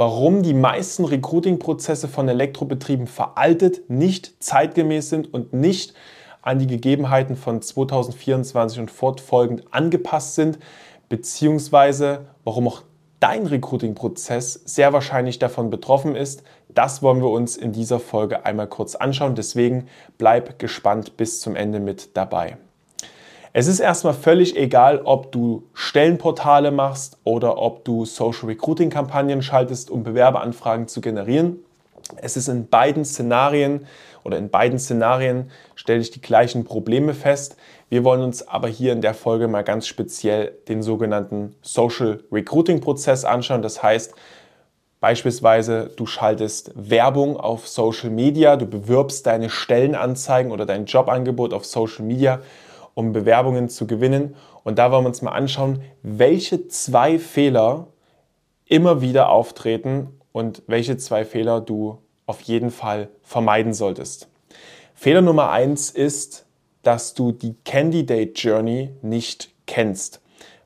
[0.00, 5.92] warum die meisten Recruiting-Prozesse von Elektrobetrieben veraltet, nicht zeitgemäß sind und nicht
[6.40, 10.58] an die Gegebenheiten von 2024 und fortfolgend angepasst sind,
[11.10, 12.80] beziehungsweise warum auch
[13.20, 16.44] dein Recruiting-Prozess sehr wahrscheinlich davon betroffen ist.
[16.70, 19.34] Das wollen wir uns in dieser Folge einmal kurz anschauen.
[19.34, 19.86] Deswegen
[20.16, 22.56] bleib gespannt bis zum Ende mit dabei.
[23.52, 29.42] Es ist erstmal völlig egal, ob du Stellenportale machst oder ob du Social Recruiting Kampagnen
[29.42, 31.58] schaltest, um Bewerberanfragen zu generieren.
[32.16, 33.86] Es ist in beiden Szenarien
[34.22, 37.56] oder in beiden Szenarien stelle ich die gleichen Probleme fest.
[37.88, 42.80] Wir wollen uns aber hier in der Folge mal ganz speziell den sogenannten Social Recruiting
[42.80, 43.62] Prozess anschauen.
[43.62, 44.14] Das heißt,
[45.00, 51.64] Beispielsweise, du schaltest Werbung auf Social Media, du bewirbst deine Stellenanzeigen oder dein Jobangebot auf
[51.64, 52.40] Social Media
[53.00, 54.36] um Bewerbungen zu gewinnen.
[54.62, 57.88] Und da wollen wir uns mal anschauen, welche zwei Fehler
[58.66, 64.28] immer wieder auftreten und welche zwei Fehler du auf jeden Fall vermeiden solltest.
[64.94, 66.46] Fehler Nummer eins ist,
[66.82, 70.20] dass du die Candidate Journey nicht kennst.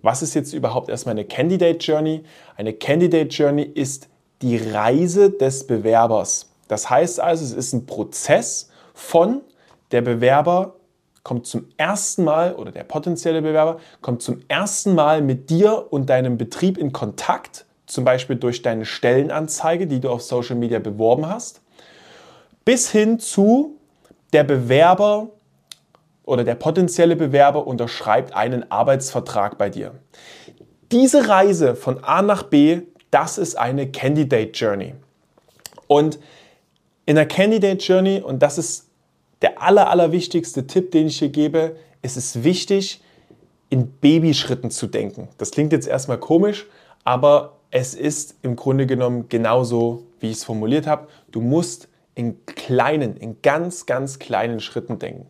[0.00, 2.24] Was ist jetzt überhaupt erstmal eine Candidate Journey?
[2.56, 4.08] Eine Candidate Journey ist
[4.42, 6.50] die Reise des Bewerbers.
[6.68, 9.40] Das heißt also, es ist ein Prozess von
[9.92, 10.74] der Bewerber
[11.26, 16.08] kommt zum ersten Mal oder der potenzielle Bewerber kommt zum ersten Mal mit dir und
[16.08, 21.28] deinem Betrieb in Kontakt, zum Beispiel durch deine Stellenanzeige, die du auf Social Media beworben
[21.28, 21.62] hast,
[22.64, 23.74] bis hin zu
[24.32, 25.26] der Bewerber
[26.22, 29.96] oder der potenzielle Bewerber unterschreibt einen Arbeitsvertrag bei dir.
[30.92, 34.94] Diese Reise von A nach B, das ist eine Candidate Journey.
[35.88, 36.20] Und
[37.04, 38.85] in der Candidate Journey, und das ist
[39.42, 43.02] der aller, allerwichtigste Tipp, den ich hier gebe, es ist wichtig,
[43.68, 45.28] in Babyschritten zu denken.
[45.38, 46.66] Das klingt jetzt erstmal komisch,
[47.04, 51.08] aber es ist im Grunde genommen genauso, wie ich es formuliert habe.
[51.32, 55.26] Du musst in kleinen, in ganz, ganz kleinen Schritten denken.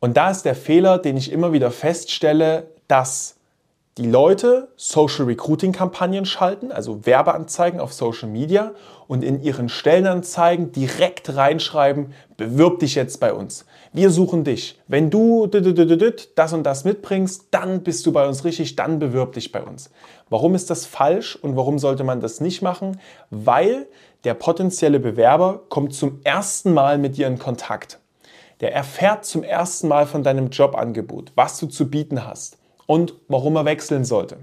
[0.00, 3.36] Und da ist der Fehler, den ich immer wieder feststelle, dass
[4.00, 8.72] die Leute Social Recruiting Kampagnen schalten, also Werbeanzeigen auf Social Media
[9.06, 13.66] und in ihren Stellenanzeigen direkt reinschreiben, bewirb dich jetzt bei uns.
[13.92, 14.80] Wir suchen dich.
[14.88, 19.52] Wenn du das und das mitbringst, dann bist du bei uns richtig, dann bewirb dich
[19.52, 19.90] bei uns.
[20.30, 22.98] Warum ist das falsch und warum sollte man das nicht machen?
[23.28, 23.86] Weil
[24.24, 27.98] der potenzielle Bewerber kommt zum ersten Mal mit dir in Kontakt.
[28.60, 32.56] Der erfährt zum ersten Mal von deinem Jobangebot, was du zu bieten hast
[32.90, 34.38] und warum er wechseln sollte.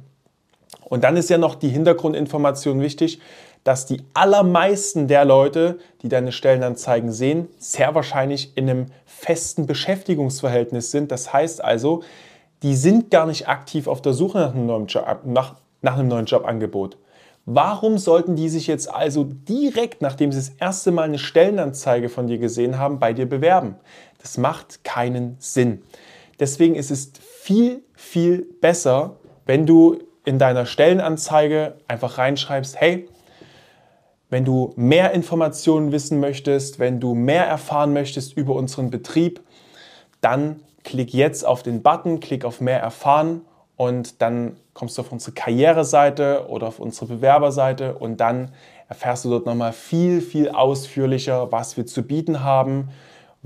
[0.85, 3.19] Und dann ist ja noch die Hintergrundinformation wichtig,
[3.65, 10.91] dass die allermeisten der Leute, die deine Stellenanzeigen sehen, sehr wahrscheinlich in einem festen Beschäftigungsverhältnis
[10.91, 11.11] sind.
[11.11, 12.03] Das heißt also,
[12.63, 16.07] die sind gar nicht aktiv auf der Suche nach einem neuen, Job, nach, nach einem
[16.07, 16.97] neuen Jobangebot.
[17.45, 22.27] Warum sollten die sich jetzt also direkt, nachdem sie das erste Mal eine Stellenanzeige von
[22.27, 23.75] dir gesehen haben, bei dir bewerben?
[24.21, 25.81] Das macht keinen Sinn.
[26.39, 33.07] Deswegen ist es viel, viel besser, wenn du in deiner Stellenanzeige einfach reinschreibst, hey,
[34.29, 39.41] wenn du mehr Informationen wissen möchtest, wenn du mehr erfahren möchtest über unseren Betrieb,
[40.19, 43.41] dann klick jetzt auf den Button, klick auf mehr erfahren
[43.77, 48.51] und dann kommst du auf unsere Karriereseite oder auf unsere Bewerberseite und dann
[48.89, 52.89] erfährst du dort nochmal viel, viel ausführlicher, was wir zu bieten haben,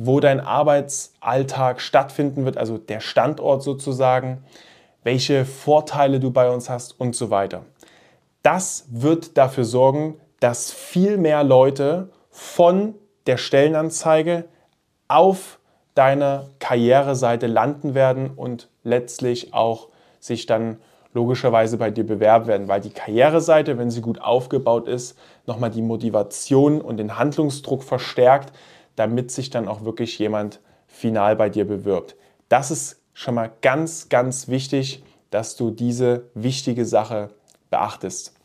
[0.03, 4.43] wo dein Arbeitsalltag stattfinden wird, also der Standort sozusagen,
[5.03, 7.65] welche Vorteile du bei uns hast und so weiter.
[8.41, 12.95] Das wird dafür sorgen, dass viel mehr Leute von
[13.27, 14.45] der Stellenanzeige
[15.07, 15.59] auf
[15.93, 19.89] deiner Karriereseite landen werden und letztlich auch
[20.19, 20.77] sich dann
[21.13, 25.81] logischerweise bei dir bewerben werden, weil die Karriereseite, wenn sie gut aufgebaut ist, nochmal die
[25.83, 28.51] Motivation und den Handlungsdruck verstärkt,
[29.01, 32.15] damit sich dann auch wirklich jemand final bei dir bewirbt.
[32.49, 37.31] Das ist schon mal ganz, ganz wichtig, dass du diese wichtige Sache
[37.71, 38.35] beachtest.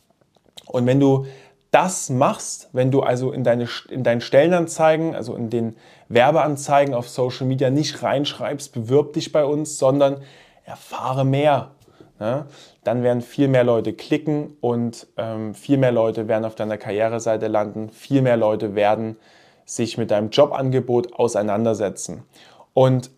[0.65, 1.27] Und wenn du
[1.73, 5.77] das machst, wenn du also in, deine, in deinen Stellenanzeigen, also in den
[6.09, 10.23] Werbeanzeigen auf Social Media nicht reinschreibst, bewirb dich bei uns, sondern
[10.65, 11.73] erfahre mehr,
[12.19, 12.47] ne?
[12.83, 17.47] dann werden viel mehr Leute klicken und ähm, viel mehr Leute werden auf deiner Karriereseite
[17.47, 19.17] landen, viel mehr Leute werden
[19.67, 22.23] sich mit deinem Jobangebot auseinandersetzen.
[22.73, 23.11] Und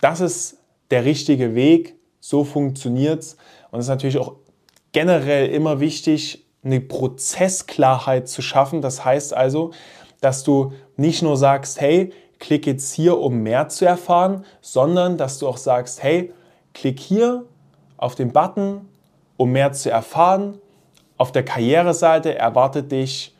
[0.00, 0.58] das ist
[0.90, 3.36] der richtige Weg, so funktioniert es.
[3.70, 4.36] Und es ist natürlich auch
[4.92, 8.82] generell immer wichtig, eine Prozessklarheit zu schaffen.
[8.82, 9.72] Das heißt also,
[10.20, 15.38] dass du nicht nur sagst, hey, klick jetzt hier, um mehr zu erfahren, sondern dass
[15.38, 16.32] du auch sagst, hey,
[16.74, 17.44] klick hier
[17.96, 18.88] auf den Button,
[19.36, 20.58] um mehr zu erfahren
[21.16, 23.34] Auf der Karriereseite erwartet dich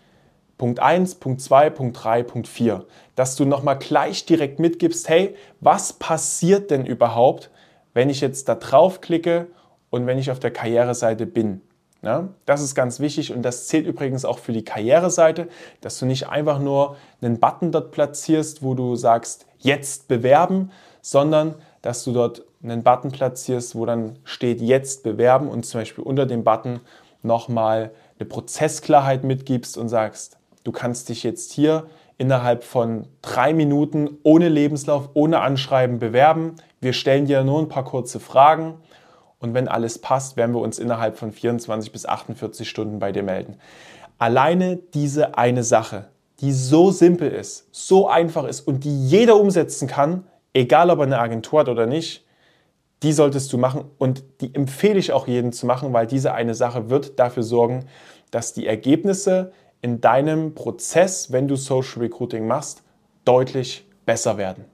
[0.58, 2.84] Punkt 1, Punkt 2, Punkt 3, Punkt 4,
[3.14, 7.50] dass du nochmal gleich direkt mitgibst, hey, was passiert denn überhaupt,
[7.94, 9.46] wenn ich jetzt da draufklicke
[9.90, 11.62] und wenn ich auf der Karriereseite bin?
[12.02, 15.48] Ja, das ist ganz wichtig und das zählt übrigens auch für die Karriereseite,
[15.80, 20.70] dass du nicht einfach nur einen Button dort platzierst, wo du sagst, jetzt bewerben,
[21.02, 26.04] sondern dass du dort einen Button platzierst, wo dann steht jetzt bewerben und zum Beispiel
[26.04, 26.80] unter dem Button
[27.22, 30.37] nochmal eine Prozessklarheit mitgibst und sagst,
[30.68, 31.86] du kannst dich jetzt hier
[32.18, 36.56] innerhalb von drei Minuten ohne Lebenslauf, ohne Anschreiben bewerben.
[36.82, 38.74] Wir stellen dir nur ein paar kurze Fragen
[39.38, 43.22] und wenn alles passt, werden wir uns innerhalb von 24 bis 48 Stunden bei dir
[43.22, 43.56] melden.
[44.18, 46.08] Alleine diese eine Sache,
[46.40, 51.04] die so simpel ist, so einfach ist und die jeder umsetzen kann, egal ob er
[51.04, 52.26] eine Agentur hat oder nicht,
[53.02, 56.54] die solltest du machen und die empfehle ich auch jedem zu machen, weil diese eine
[56.54, 57.86] Sache wird dafür sorgen,
[58.30, 62.82] dass die Ergebnisse in deinem Prozess, wenn du Social Recruiting machst,
[63.24, 64.64] deutlich besser werden.